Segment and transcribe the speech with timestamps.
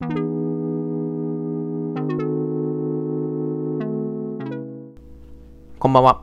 [0.00, 0.06] こ
[5.88, 6.22] んばんは。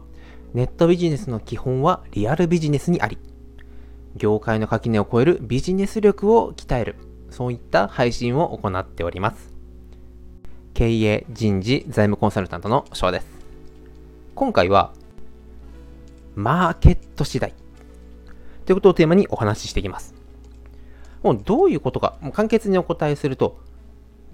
[0.54, 3.18] ネットビジネスの基本はリアルビジネスにあり。
[4.16, 6.96] 業界の垣根を越えるビジネス力を鍛える。
[7.30, 9.54] そういった配信を行っております。
[10.74, 13.28] 経営、人事、財務コンサルタントの翔です。
[14.36, 14.94] 今回は、
[16.34, 17.54] マーケット次第。
[18.66, 20.16] ということをテーマにお話ししていきます。
[21.24, 23.65] もうどういうことか、もう簡潔にお答えすると、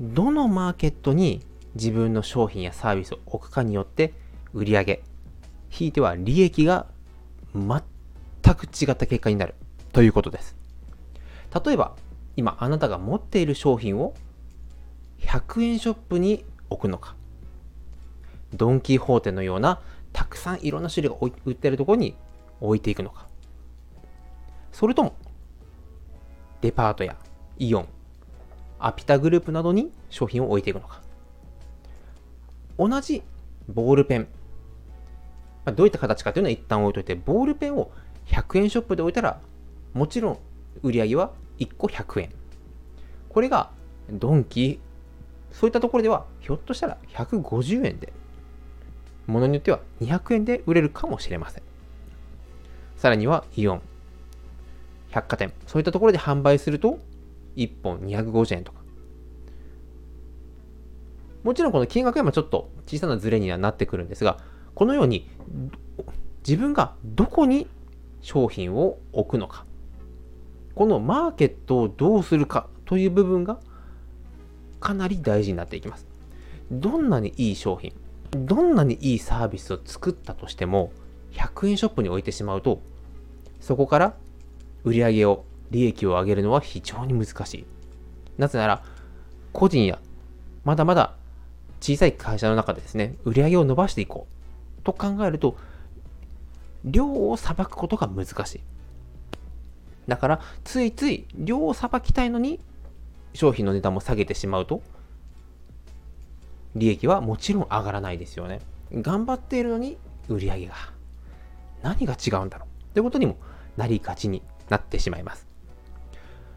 [0.01, 4.13] どのマーケットに自分の商品やサービスを置くかによって
[4.51, 5.03] 売り上げ
[5.69, 6.87] ひいては利益が
[7.53, 7.81] 全
[8.55, 9.53] く違った結果になる
[9.93, 10.55] ということです。
[11.65, 11.95] 例えば、
[12.35, 14.15] 今あなたが持っている商品を
[15.19, 17.15] 100円ショップに置くのか、
[18.53, 19.81] ドンキホーテのような
[20.13, 22.15] たくさんいろんな種類が売ってるところに
[22.59, 23.27] 置いていくのか、
[24.71, 25.15] それとも
[26.61, 27.15] デパートや
[27.59, 27.87] イオン、
[28.85, 31.01] アピタグループなどに商品を置いていくのか。
[32.77, 33.21] 同じ
[33.67, 34.27] ボールペン、
[35.65, 37.91] まあ、どういった形かというのは一旦置いといて、ボールペンを
[38.27, 39.39] 100円ショップで置いたら、
[39.93, 40.39] もちろん
[40.83, 42.29] 売り上げは1個100円。
[43.29, 43.69] これが
[44.09, 44.79] ドンキー、
[45.55, 48.13] そういったところでは、ひょっとしたら150円で、
[49.27, 51.63] ものによっては200円で売れるかもしれません。
[52.97, 53.81] さらにはイオン、
[55.09, 56.99] 百貨店、そういったところで販売すると、
[57.55, 58.81] 1本250円とか。
[61.43, 64.37] もちろんこの金額はちょっと小さなズレにはなってくるんですが、
[64.75, 65.29] このように
[66.47, 67.67] 自分がどこに
[68.21, 69.65] 商品を置くのか、
[70.75, 73.59] このマーケットをどうするかという部分が
[74.79, 76.05] かなり大事になっていきます。
[76.71, 77.93] どんなにいい商品、
[78.31, 80.91] どんなにいいサービスを作ったとしても、
[81.31, 82.81] 100円ショップに置いてしまうと、
[83.59, 84.15] そこから
[84.83, 87.65] 売り上げを、利益を上げるのは非常に難しい。
[88.37, 88.83] なぜなら、
[89.51, 89.99] 個人や
[90.63, 91.15] まだまだ
[91.79, 94.27] 小さい会社の中でですね、売り上げを伸ばしていこ
[94.79, 95.57] うと考えると、
[96.85, 98.61] 量をさばくことが難しい。
[100.07, 102.59] だから、ついつい量をさばきたいのに、
[103.33, 104.81] 商品の値段も下げてしまうと、
[106.75, 108.61] 利益はもちろん上がらないですよね。
[108.93, 109.97] 頑張っているのに
[110.27, 110.75] 売り上げが。
[111.81, 113.37] 何が違うんだろうということにも
[113.77, 115.50] なりがちになってしまいます。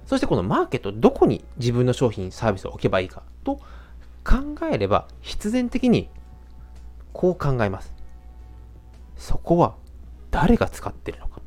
[0.07, 3.57] そしてこのマーケット、どこに自分の商品、サービスを置けばいいかと
[4.25, 6.09] 考えれば、必然的に
[7.13, 7.95] こう考えます。
[9.17, 9.77] そこは
[10.31, 11.41] 誰が使ってるのか。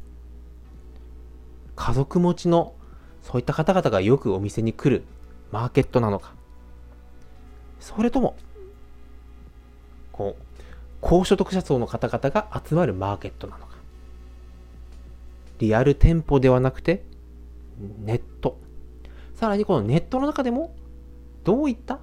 [1.75, 2.73] 家族持ちの
[3.21, 5.03] そういった方々がよくお店に来る
[5.51, 6.33] マーケットなのか。
[7.79, 8.37] それとも、
[10.11, 10.43] こう、
[11.01, 13.75] 高所得者層の方々が集まるマーケットなのか。
[15.59, 17.03] リアル店舗ではなくて、
[17.99, 18.36] ネット。
[19.47, 20.75] さらにこのネットの中でも、
[21.45, 22.01] どういった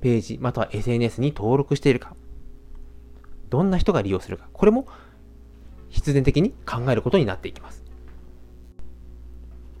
[0.00, 2.16] ページ、または SNS に登録しているか。
[3.48, 4.48] どんな人が利用するか。
[4.52, 4.88] これも
[5.90, 7.84] 必然的に考えることになっていきます。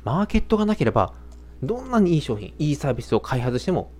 [0.04, 1.14] マーケットがなければ、
[1.64, 3.90] どんなにいい商品、いいサービスを開発しても、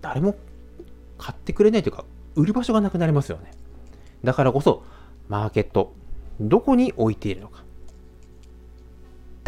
[0.00, 0.34] 誰も
[1.18, 3.52] 買ってくれないというか、売る場所がなくなりますよね。
[4.24, 4.82] だからこそ、
[5.28, 5.94] マーケット、
[6.40, 7.62] どこに置いているのか、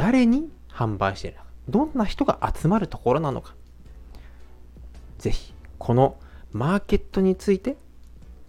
[0.04, 3.54] 誰に販売しているのか、どんな人が集まるところなのか、
[5.16, 6.18] ぜひ、この
[6.52, 7.78] マーケットについて、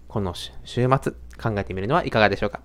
[0.09, 2.59] この週末考えてみるのはいかがでしょうか。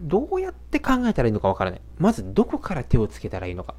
[0.00, 1.82] どうやって考えたらいいのかわからない。
[1.98, 3.74] まずどこから手をつけたらいいのか。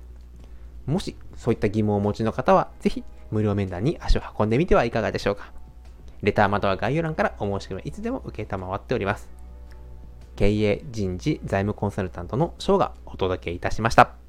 [0.86, 5.54] もしそういった疑問をお持ちの方は、ぜひ無料面談に足を運んでみてはいかがでしょうか。
[6.22, 9.39] レターまたは概要欄からお申し込みいつでも受けたまわっております。
[10.40, 14.29] 経営人事財務コンサルタントの翔がお届けいたしました。